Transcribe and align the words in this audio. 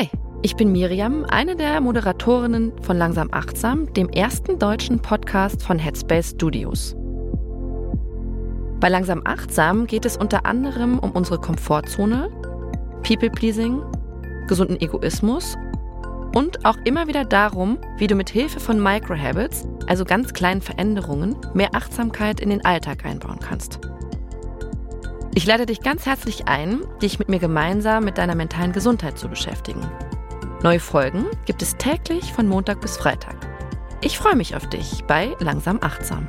Hi, 0.00 0.08
ich 0.40 0.56
bin 0.56 0.72
Miriam, 0.72 1.26
eine 1.26 1.56
der 1.56 1.78
Moderatorinnen 1.82 2.72
von 2.80 2.96
Langsam 2.96 3.28
Achtsam, 3.32 3.92
dem 3.92 4.08
ersten 4.08 4.58
deutschen 4.58 5.00
Podcast 5.00 5.62
von 5.62 5.78
Headspace 5.78 6.30
Studios. 6.30 6.96
Bei 8.80 8.88
Langsam 8.88 9.20
Achtsam 9.26 9.86
geht 9.86 10.06
es 10.06 10.16
unter 10.16 10.46
anderem 10.46 10.98
um 10.98 11.10
unsere 11.10 11.38
Komfortzone, 11.38 12.30
People-Pleasing, 13.02 13.82
gesunden 14.48 14.80
Egoismus 14.80 15.58
und 16.34 16.64
auch 16.64 16.78
immer 16.84 17.06
wieder 17.06 17.26
darum, 17.26 17.76
wie 17.98 18.06
du 18.06 18.14
mit 18.14 18.30
Hilfe 18.30 18.58
von 18.58 18.82
Microhabits, 18.82 19.68
also 19.86 20.06
ganz 20.06 20.32
kleinen 20.32 20.62
Veränderungen, 20.62 21.36
mehr 21.52 21.74
Achtsamkeit 21.74 22.40
in 22.40 22.48
den 22.48 22.64
Alltag 22.64 23.04
einbauen 23.04 23.38
kannst. 23.38 23.89
Ich 25.40 25.46
lade 25.46 25.64
dich 25.64 25.80
ganz 25.80 26.04
herzlich 26.04 26.48
ein, 26.48 26.82
dich 27.00 27.18
mit 27.18 27.30
mir 27.30 27.38
gemeinsam 27.38 28.04
mit 28.04 28.18
deiner 28.18 28.34
mentalen 28.34 28.72
Gesundheit 28.72 29.18
zu 29.18 29.26
beschäftigen. 29.26 29.80
Neue 30.62 30.80
Folgen 30.80 31.24
gibt 31.46 31.62
es 31.62 31.78
täglich 31.78 32.34
von 32.34 32.46
Montag 32.46 32.82
bis 32.82 32.98
Freitag. 32.98 33.36
Ich 34.02 34.18
freue 34.18 34.36
mich 34.36 34.54
auf 34.54 34.68
dich 34.68 35.02
bei 35.04 35.34
Langsam 35.38 35.78
Achtsam. 35.80 36.28